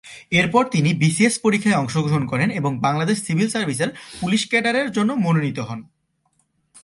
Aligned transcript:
এরপর 0.31 0.63
তিনি 0.69 0.93
বিসিএস 0.93 1.35
পরিক্ষায় 1.39 1.75
অংশ 1.75 1.97
গ্রহণ 1.97 2.23
করেন 2.27 2.49
এবং 2.51 2.71
বাংলাদেশ 2.79 3.17
সিভিল 3.23 3.47
সার্ভিসের 3.47 3.89
পুলিশ 4.21 4.41
ক্যাডারের 4.49 4.91
জন্য 4.91 5.13
মনোনীত 5.13 5.59
হন। 5.59 5.79